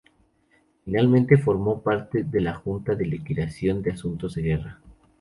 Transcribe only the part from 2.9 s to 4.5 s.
de liquidación de Asuntos de